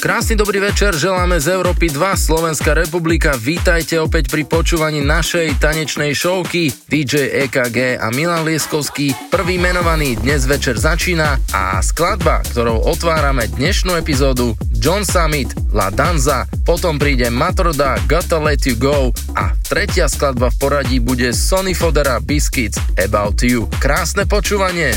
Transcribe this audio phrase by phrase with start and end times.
[0.00, 3.36] Krásny dobrý večer, želáme z Európy 2, Slovenská republika.
[3.36, 9.12] Vítajte opäť pri počúvaní našej tanečnej showky DJ EKG a Milan Lieskovský.
[9.28, 16.48] Prvý menovaný dnes večer začína a skladba, ktorou otvárame dnešnú epizódu John Summit, La Danza,
[16.64, 22.24] potom príde Matroda, Gotta Let You Go a tretia skladba v poradí bude Sony Fodera
[22.24, 23.68] Biscuits About You.
[23.76, 24.96] Krásne počúvanie!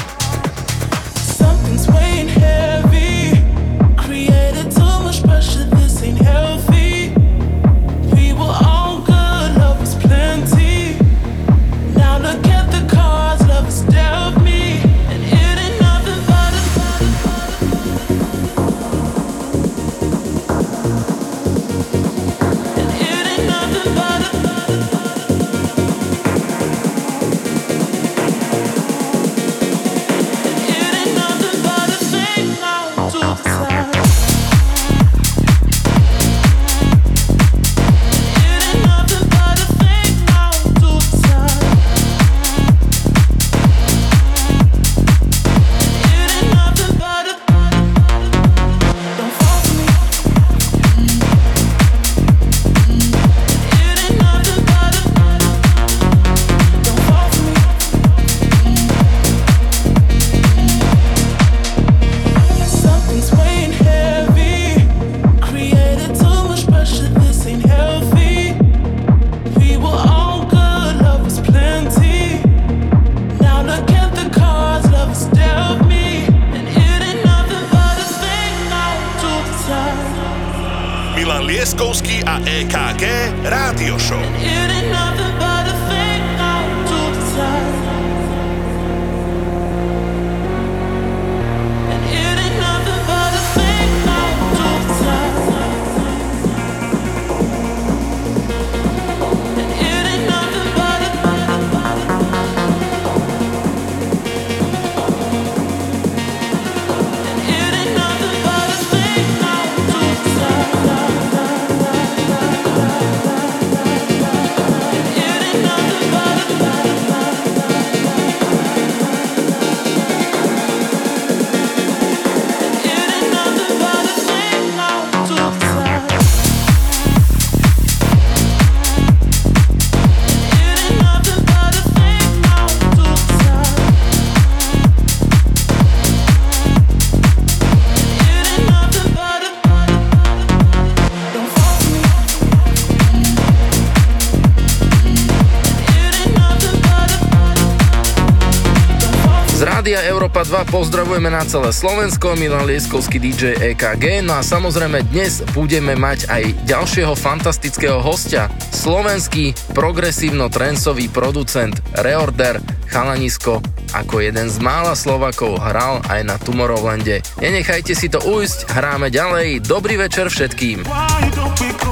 [150.51, 156.27] Zva pozdravujeme na celé Slovensko, Milan Lieskovský DJ EKG, no a samozrejme dnes budeme mať
[156.27, 162.59] aj ďalšieho fantastického hostia, slovenský progresívno-trencový producent Reorder
[162.91, 163.63] Chalanisko,
[163.95, 167.23] ako jeden z mála Slovakov hral aj na Tomorrowlande.
[167.39, 170.83] Nenechajte si to ujsť, hráme ďalej, dobrý večer všetkým.
[170.83, 171.91] Why don't we go?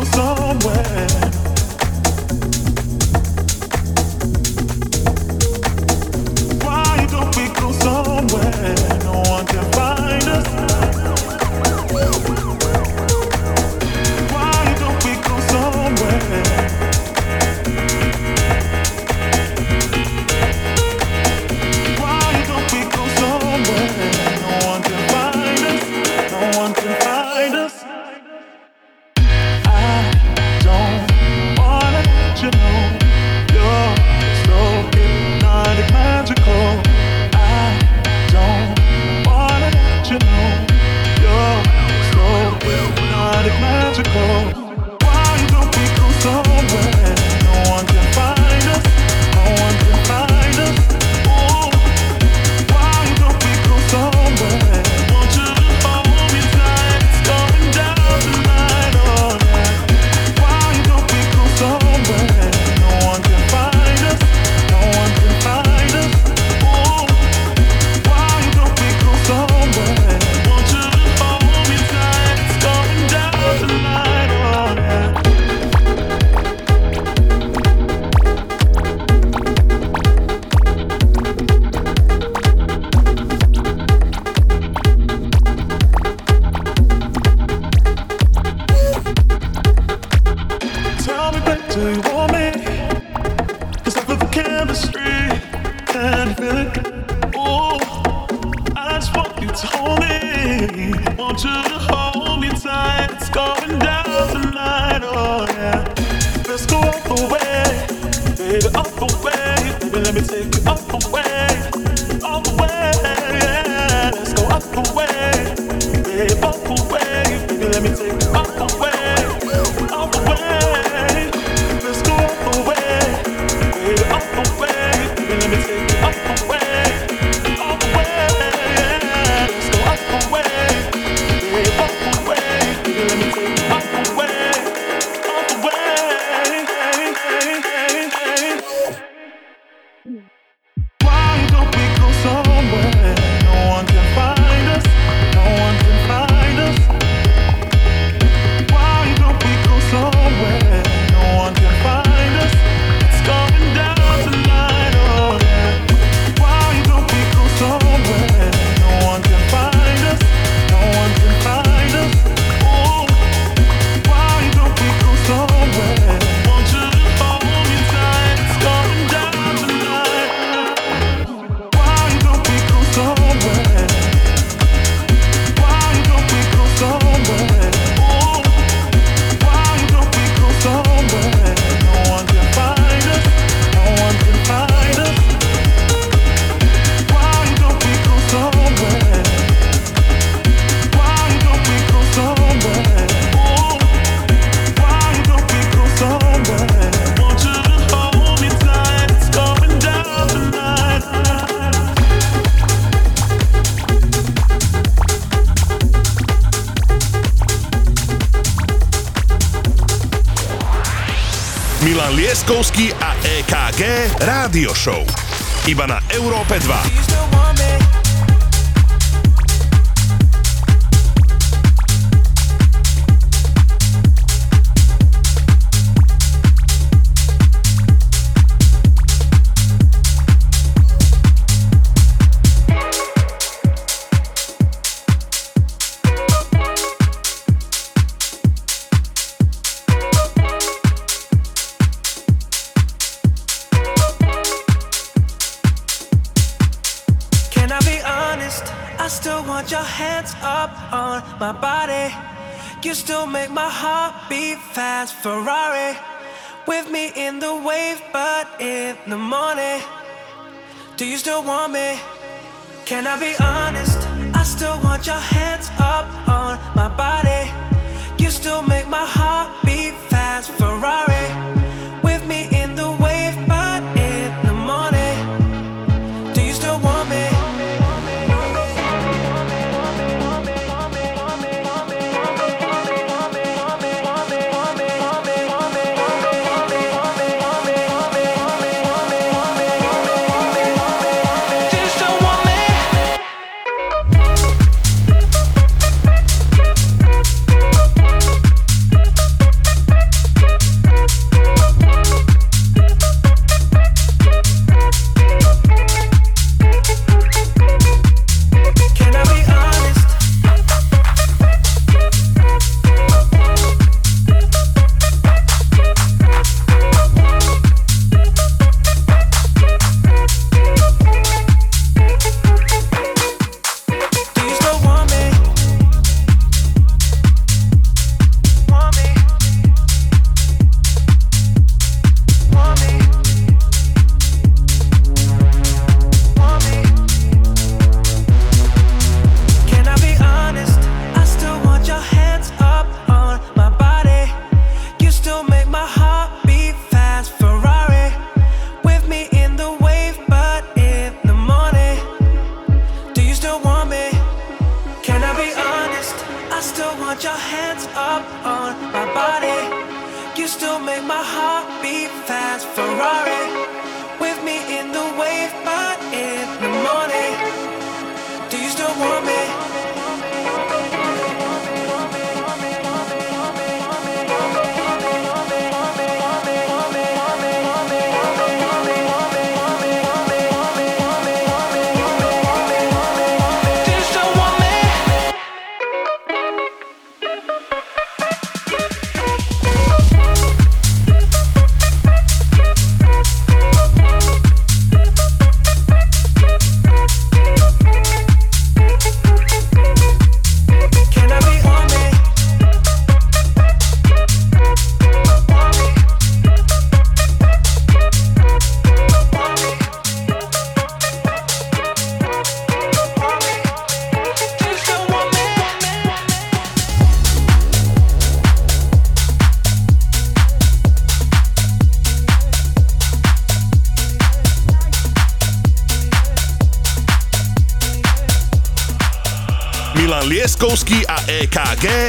[431.80, 432.09] que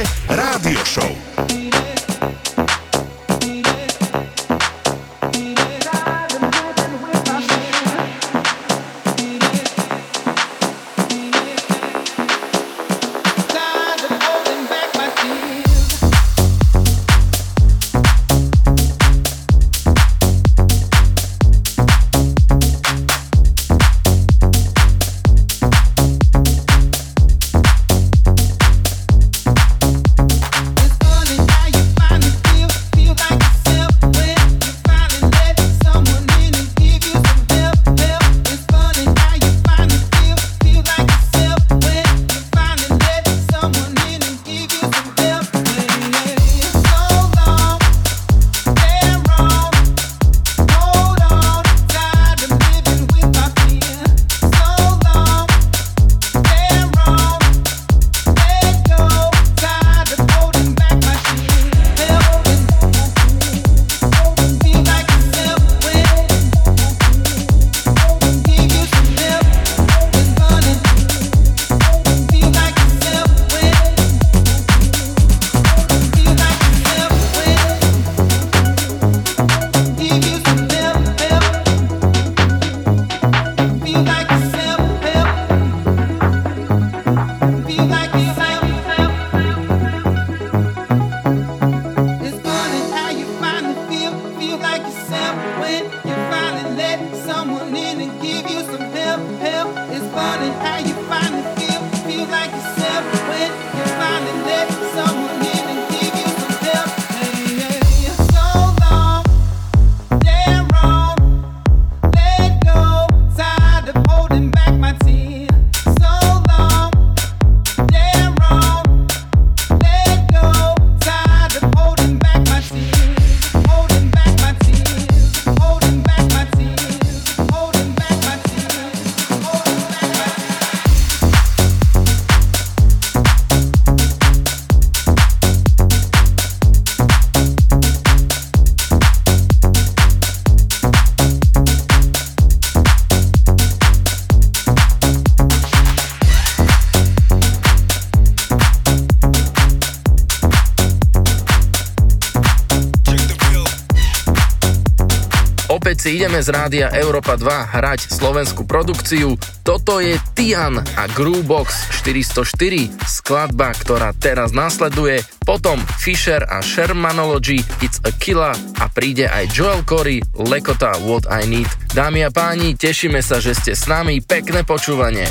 [156.21, 157.49] ideme z rádia Európa 2
[157.81, 159.41] hrať slovenskú produkciu.
[159.65, 165.25] Toto je Tian a Groovebox 404, skladba, ktorá teraz nasleduje.
[165.41, 171.49] Potom Fisher a Shermanology, It's a Killer a príde aj Joel Corey, Lekota What I
[171.49, 171.73] Need.
[171.97, 174.21] Dámy a páni, tešíme sa, že ste s nami.
[174.21, 175.25] Pekné počúvanie.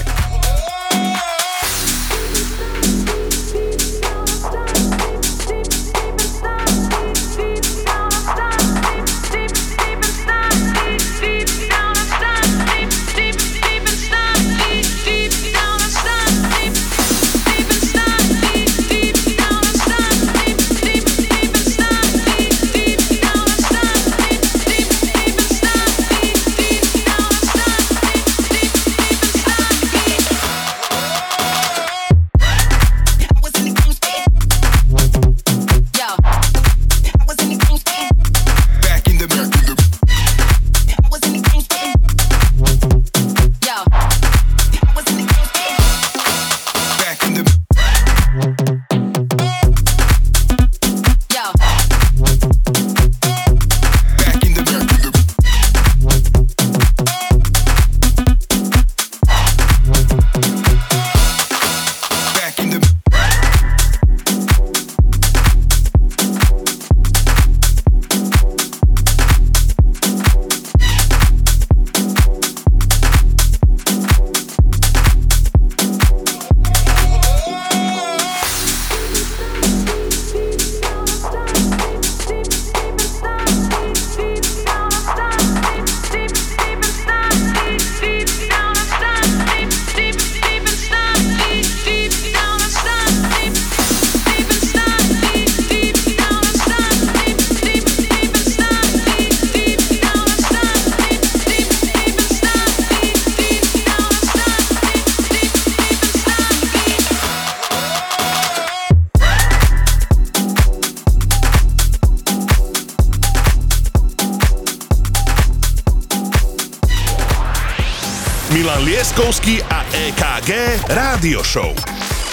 [121.23, 121.71] Radio Show.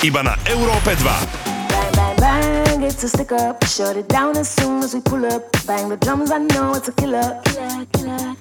[0.01, 1.05] Iba na Európe 2.
[1.69, 3.63] Bang, bang, bang, it's a stick up.
[3.65, 5.45] Shut it down as soon as we pull up.
[5.67, 7.39] Bang the drums, I know it's a killer.
[7.45, 8.33] killer, killer,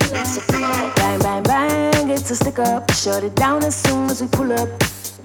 [0.48, 0.92] killer.
[0.96, 2.90] Bang, bang, bang, it's a stick up.
[2.92, 4.68] Shut it down as soon as we pull up.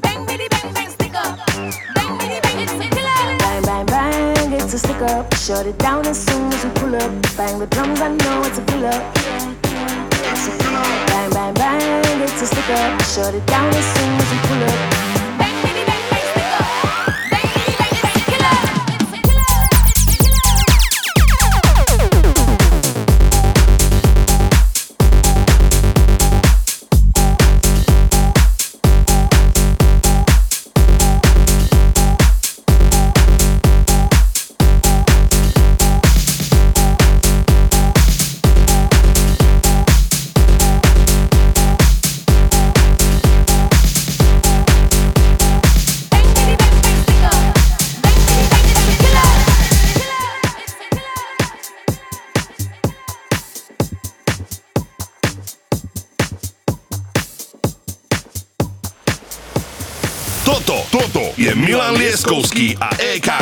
[0.02, 1.40] Bang, bitty, bang, bang, stick up.
[1.96, 3.38] Bang, bitty, bang, it's a killer.
[3.40, 5.34] Bang, bang, bang, it's a stick up.
[5.36, 7.12] Shut it down as soon as we pull up.
[7.38, 9.51] Bang the drums, I know it's a killer.
[10.48, 13.02] Bang, bang, bang, it's a stick up.
[13.04, 15.11] Shut it down as soon as we pull up.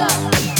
[0.00, 0.59] Another.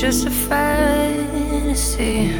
[0.00, 2.30] Just a fantasy?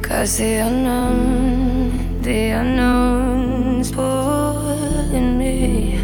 [0.00, 5.98] Cause the unknown, the unknown's pulling me.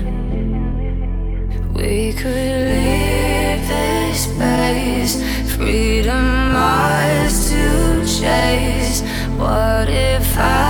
[1.74, 5.14] We could leave this space,
[5.56, 9.00] freedom ours to chase.
[9.38, 10.69] What if I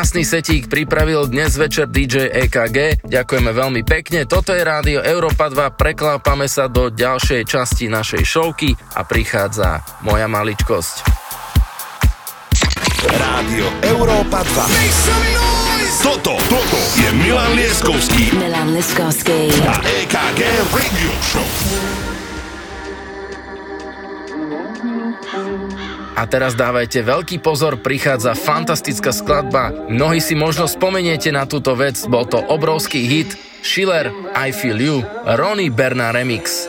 [0.00, 3.04] Krásny setík pripravil dnes večer DJ EKG.
[3.04, 4.24] Ďakujeme veľmi pekne.
[4.24, 5.76] Toto je rádio Európa 2.
[5.76, 11.04] Preklápame sa do ďalšej časti našej showky a prichádza moja maličkosť.
[13.12, 16.00] Rádio Európa 2.
[16.00, 19.52] Toto, toto je Milan Lieskovský Milan Liskovský.
[19.68, 20.40] a EKG
[20.72, 22.19] Radio Show.
[26.20, 29.72] A teraz dávajte veľký pozor, prichádza fantastická skladba.
[29.88, 35.00] Mnohí si možno spomeniete na túto vec, bol to obrovský hit Schiller, I Feel You,
[35.24, 36.68] Ronnie Berna Remix.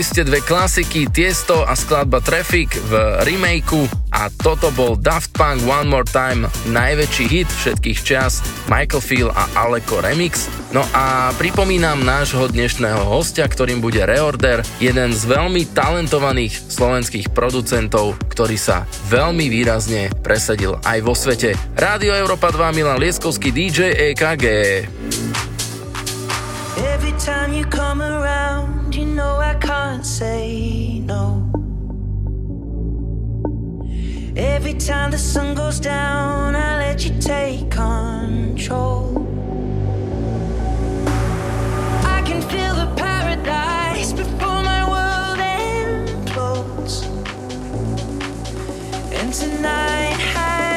[0.00, 5.60] Počuli ste dve klasiky Tiesto a skladba Traffic v remakeu a toto bol Daft Punk
[5.68, 10.48] One More Time, najväčší hit všetkých čas, Michael Phil a Aleko Remix.
[10.72, 18.16] No a pripomínam nášho dnešného hostia, ktorým bude Reorder, jeden z veľmi talentovaných slovenských producentov,
[18.32, 21.52] ktorý sa veľmi výrazne presadil aj vo svete.
[21.76, 24.44] Rádio Európa 2 Milan Lieskovský DJ EKG.
[26.88, 28.79] Every time you come around
[29.60, 31.46] can't say no.
[34.36, 39.28] Every time the sun goes down, I let you take control.
[42.16, 47.04] I can feel the paradise before my world implodes.
[49.12, 50.69] And tonight, I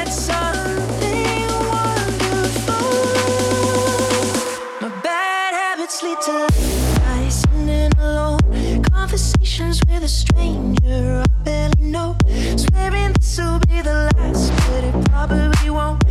[10.14, 12.16] stranger I barely know.
[12.56, 16.04] Swearing this will be the last, but it probably won't.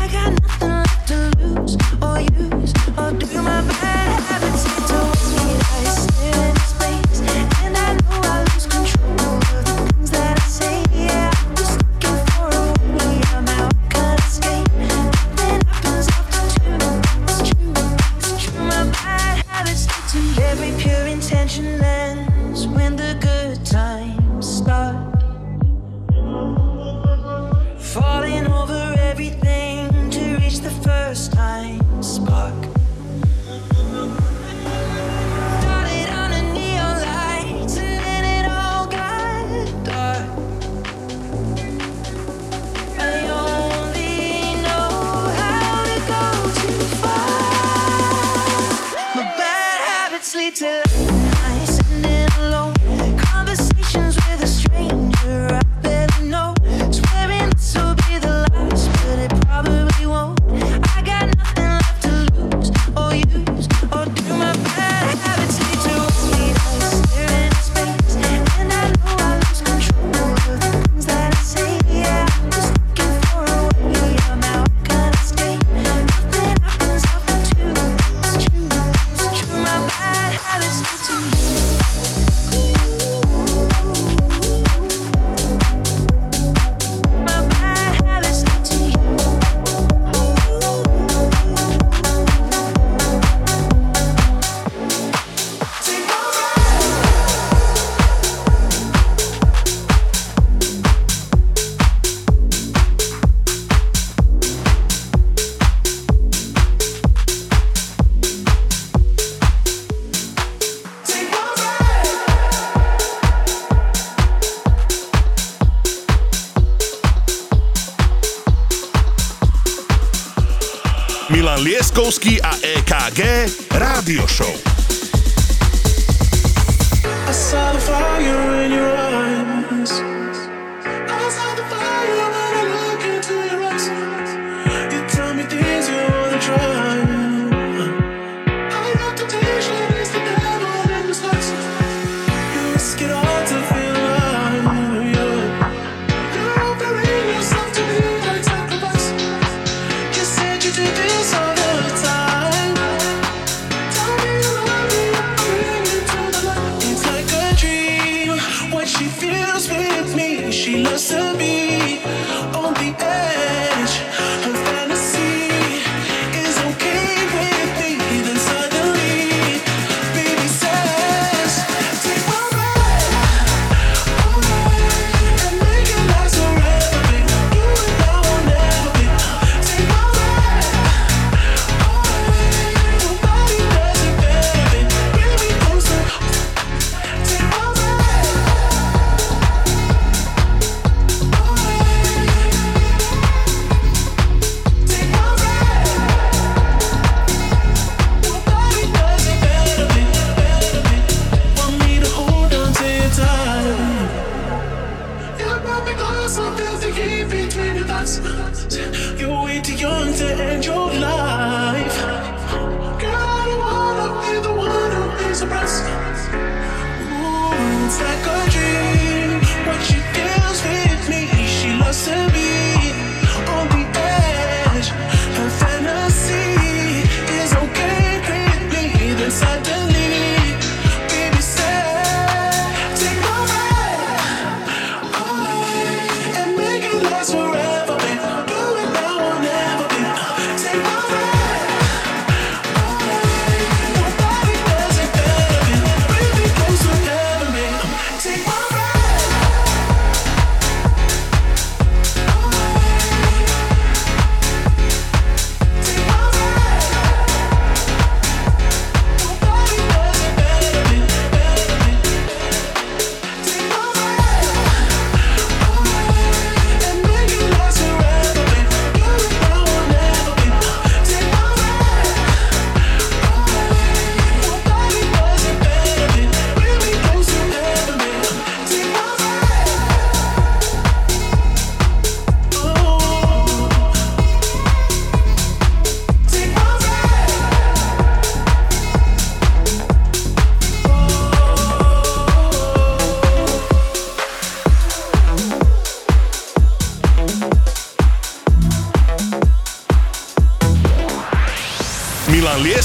[0.00, 5.66] I got nothing left to lose or use or do my bad habits into what
[5.70, 6.43] I still.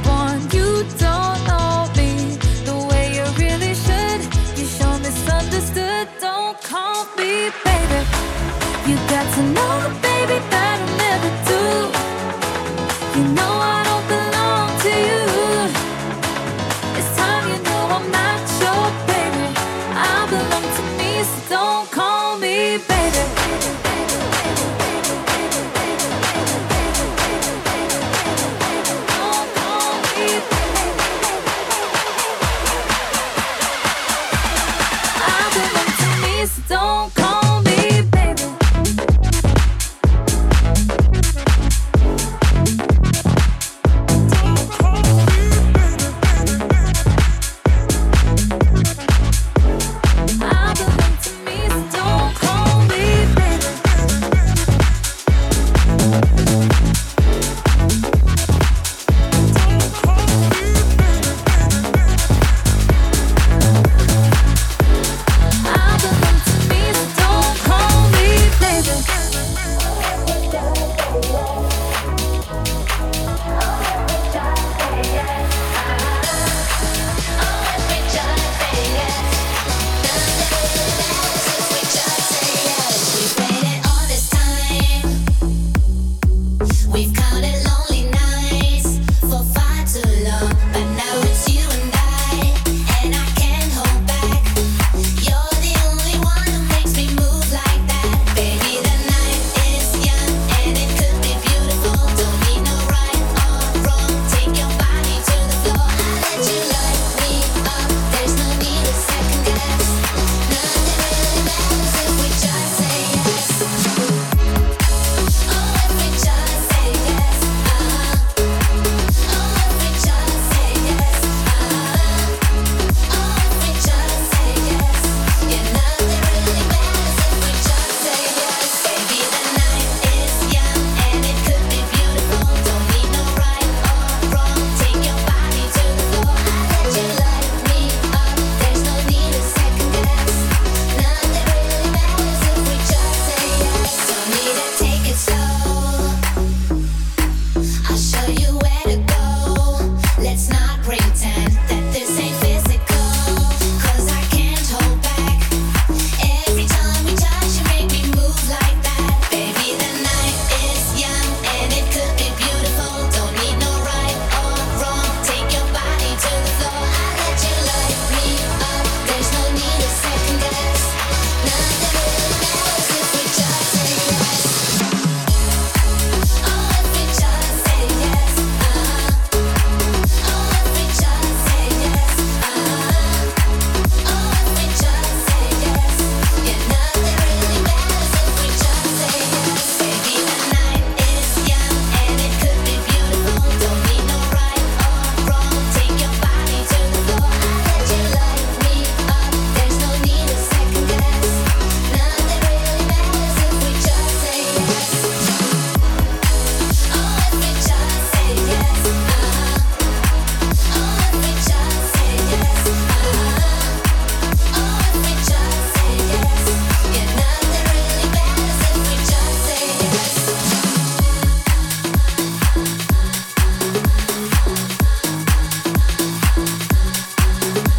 [0.05, 0.41] born.
[0.53, 1.26] You don't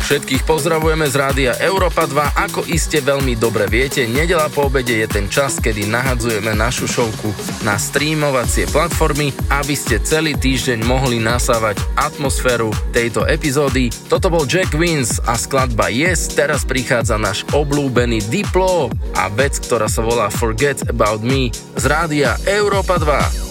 [0.08, 2.40] Všetkých pozdravujeme z rádia Európa 2.
[2.48, 7.36] Ako iste veľmi dobre viete, nedela po obede je ten čas, kedy nahadzujeme našu šovku
[7.68, 13.92] na streamovacie platformy, aby ste celý týždeň mohli nasávať atmosféru tejto epizódy.
[14.08, 19.92] Toto bol Jack Wins a skladba Yes, teraz prichádza náš oblúbený Diplo a vec, ktorá
[19.92, 23.47] sa volá Forget About Me z rádia Európa 2.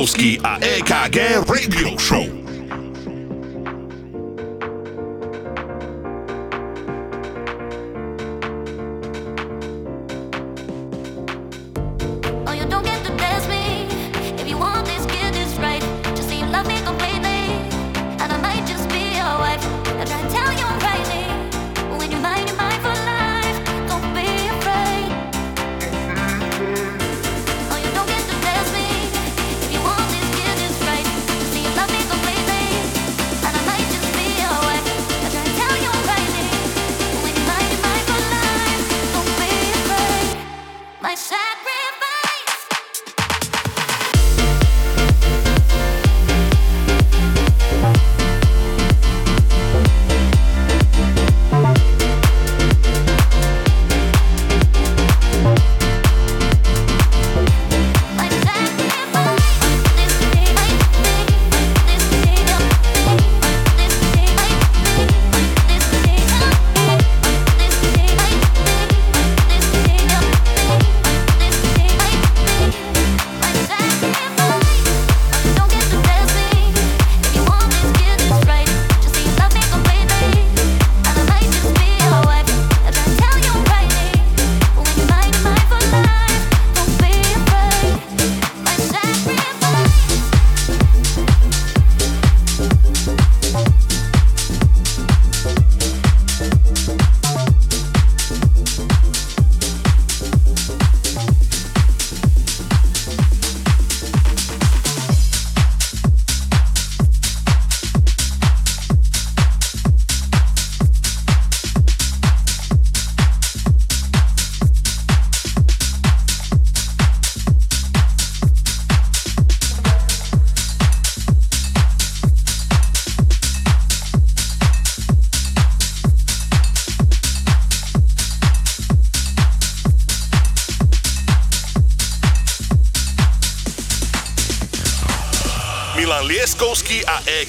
[0.00, 2.29] Lieskovský a EKG Radio Show.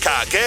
[0.01, 0.40] música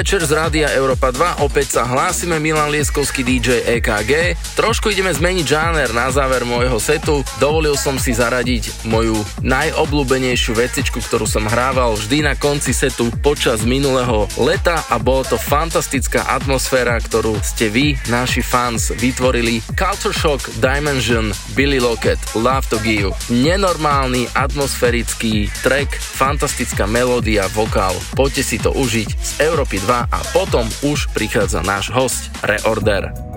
[0.00, 4.32] večer z Rádia Európa 2, opäť sa hlásime Milan Lieskovský DJ EKG.
[4.60, 7.24] Trošku ideme zmeniť žáner na záver môjho setu.
[7.40, 13.64] Dovolil som si zaradiť moju najobľúbenejšiu vecičku, ktorú som hrával vždy na konci setu počas
[13.64, 19.64] minulého leta a bolo to fantastická atmosféra, ktorú ste vy, naši fans, vytvorili.
[19.80, 23.16] Culture Shock, Dimension, Billy Lockett, Love to Give.
[23.32, 27.96] Nenormálny atmosférický track, fantastická melódia, vokál.
[28.12, 33.29] Poďte si to užiť z Európy 2 a potom už prichádza náš host Reorder.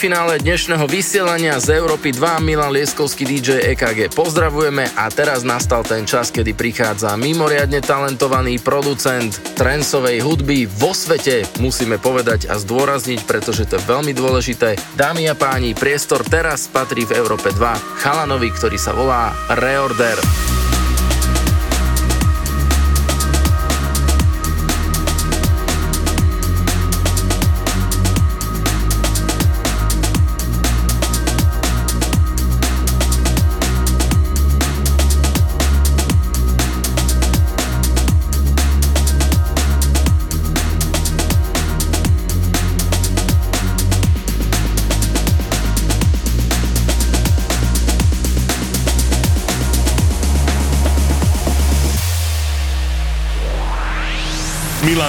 [0.00, 6.08] finále dnešného vysielania z Európy 2 Milan Lieskovský DJ EKG pozdravujeme a teraz nastal ten
[6.08, 13.68] čas, kedy prichádza mimoriadne talentovaný producent trensovej hudby vo svete, musíme povedať a zdôrazniť, pretože
[13.68, 14.80] to je veľmi dôležité.
[14.96, 20.49] Dámy a páni, priestor teraz patrí v Európe 2 chalanovi, ktorý sa volá Reorder.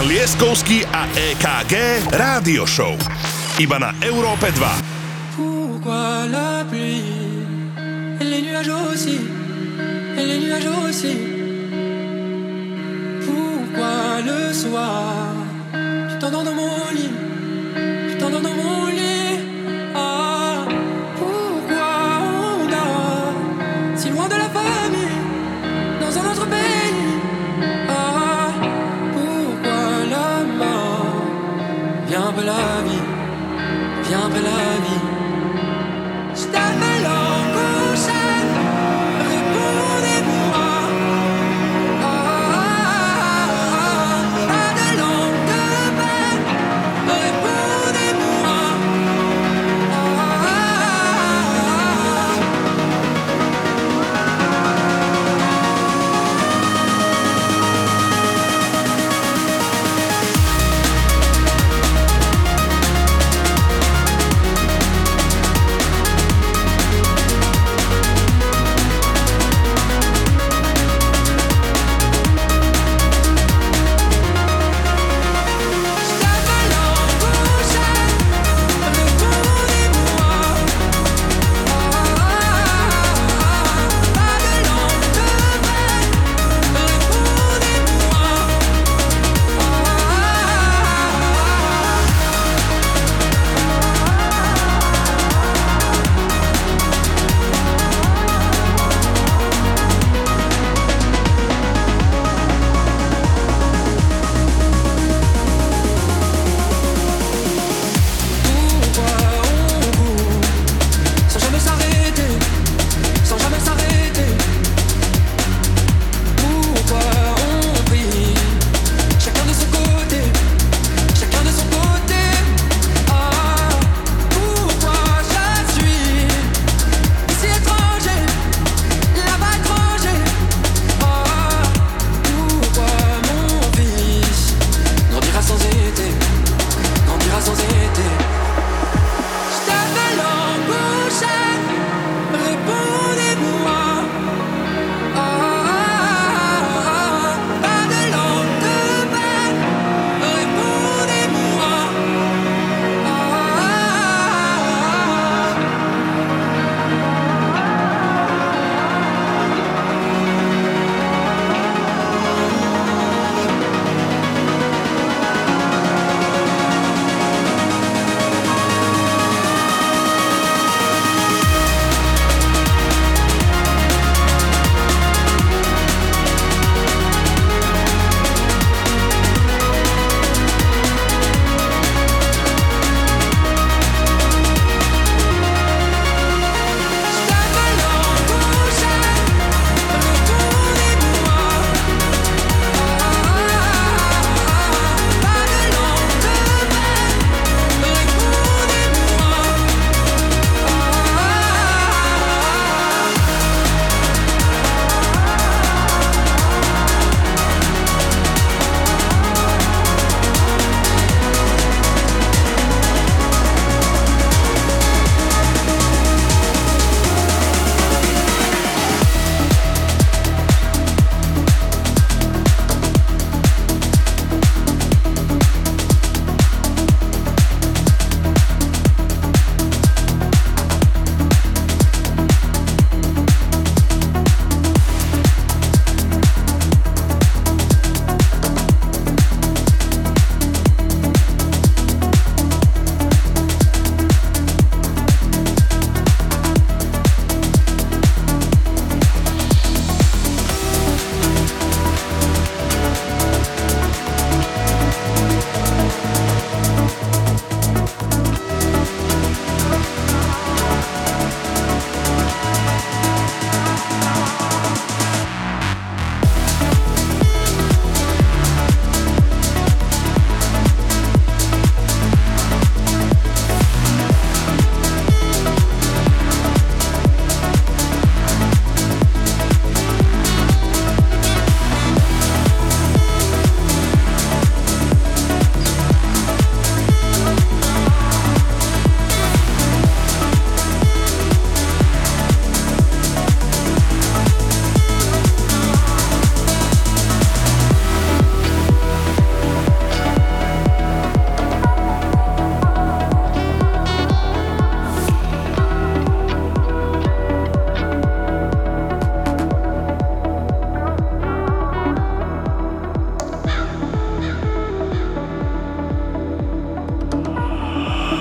[0.02, 1.74] Milan Lieskovský a EKG
[2.10, 2.98] Rádio Show.
[3.62, 4.58] Iba na Európe 2.
[5.38, 7.06] Pourquoi la pluie?
[8.18, 9.22] Et les nuages aussi.
[10.18, 11.14] Et les nuages aussi.
[13.30, 15.38] Pourquoi le soir?
[16.10, 17.21] Tu t'endors dans mon lit.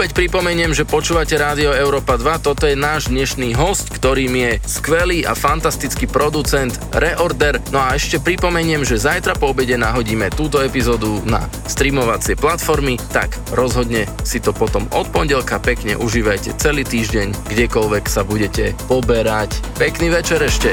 [0.00, 5.28] Opäť pripomeniem, že počúvate Rádio Európa 2, toto je náš dnešný host, ktorým je skvelý
[5.28, 7.60] a fantastický producent Reorder.
[7.68, 13.36] No a ešte pripomeniem, že zajtra po obede nahodíme túto epizódu na streamovacie platformy, tak
[13.52, 19.52] rozhodne si to potom od pondelka pekne užívajte celý týždeň, kdekoľvek sa budete poberať.
[19.76, 20.72] Pekný večer ešte.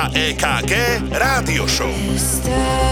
[0.00, 0.72] a EKG
[1.12, 2.89] Rádio Show.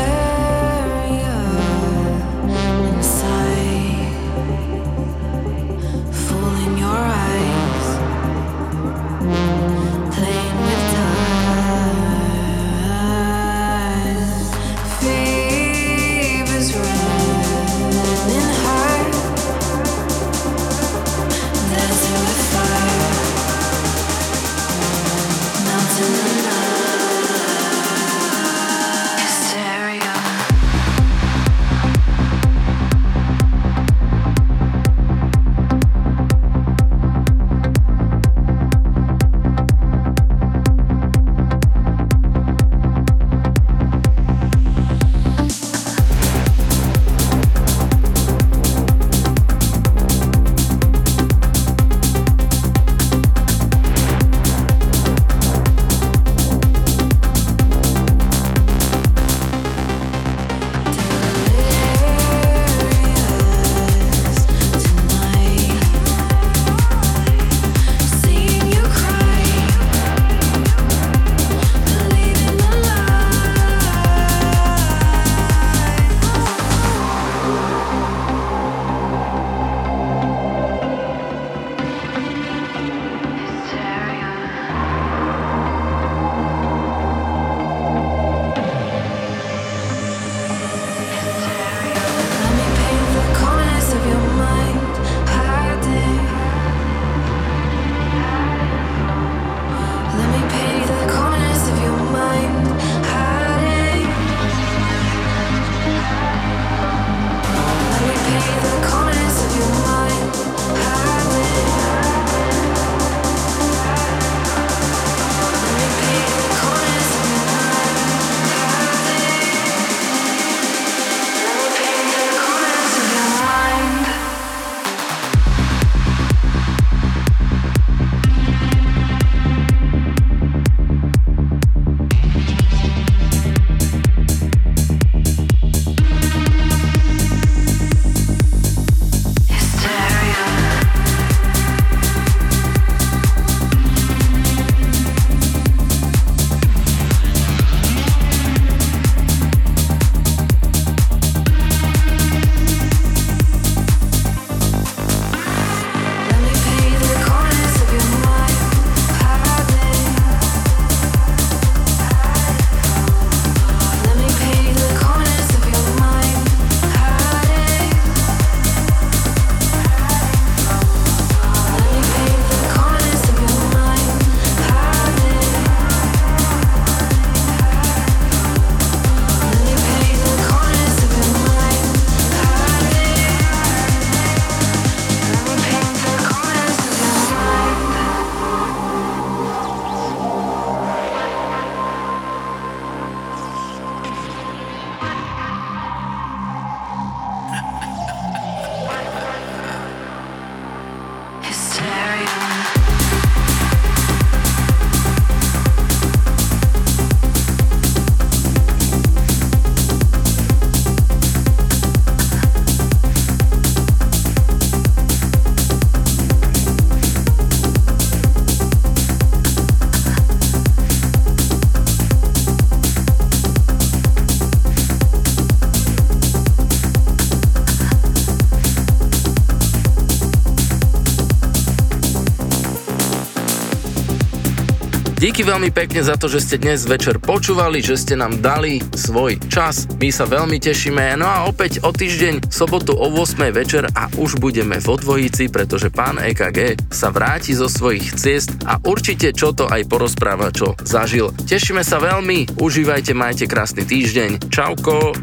[235.38, 239.38] Díky veľmi pekne za to, že ste dnes večer počúvali, že ste nám dali svoj
[239.46, 239.86] čas.
[240.02, 241.14] My sa veľmi tešíme.
[241.14, 245.94] No a opäť o týždeň, sobotu o 8 večer a už budeme vo dvojici, pretože
[245.94, 251.30] pán EKG sa vráti zo svojich ciest a určite čo to aj porozpráva, čo zažil.
[251.46, 254.50] Tešíme sa veľmi, užívajte, majte krásny týždeň.
[254.50, 255.14] Čauko!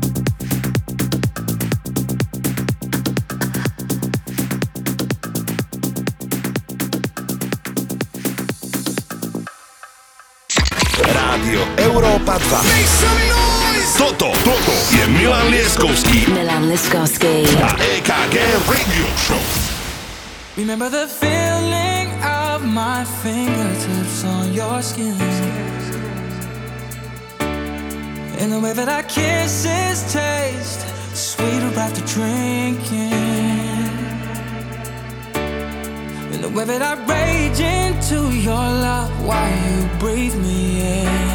[12.45, 12.61] Europa.
[13.97, 16.29] Toto, Toto je Milan Lieskovský.
[16.29, 17.41] Milan Lieskovský.
[17.57, 18.35] A EKG
[18.69, 19.41] Radio Show.
[20.57, 25.17] Remember the feeling of my fingertips on your skin.
[28.37, 30.85] And the way that our kisses taste
[31.17, 33.09] sweeter after drinking.
[36.29, 41.34] And the way that I rage into your love while you breathe me in.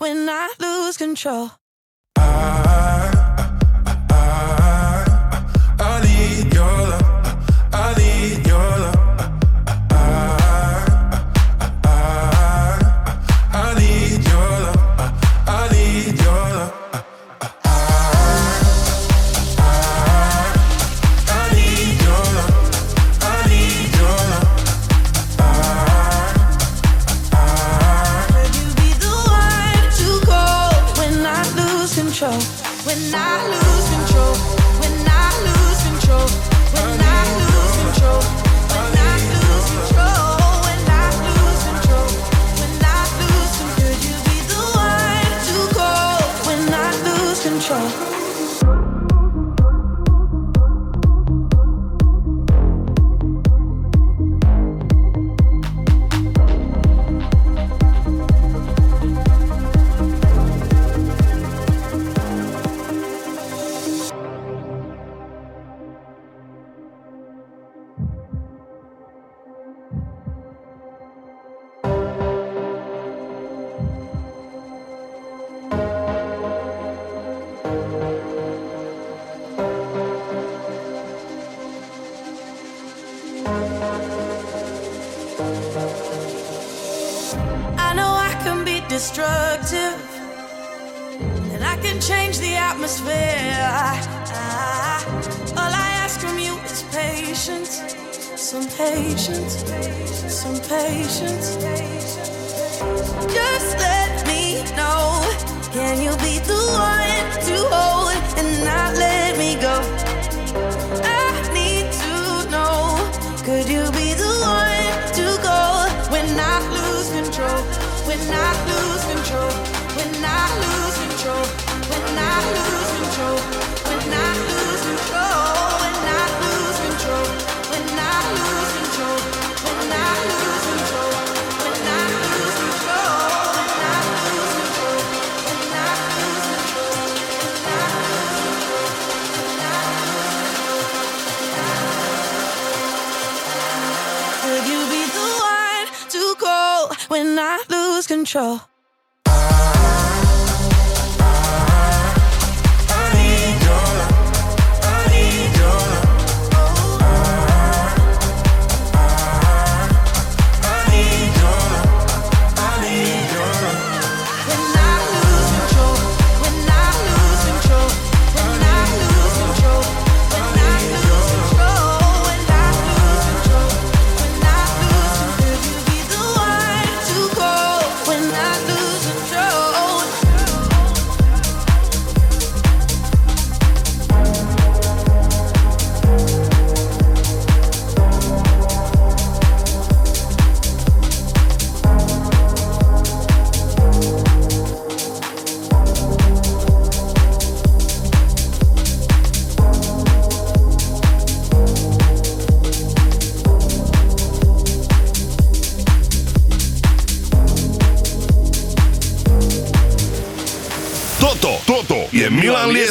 [0.00, 1.50] when I lose control.
[2.16, 2.22] I,
[3.36, 5.04] I, I,
[5.78, 6.99] I, I need your love.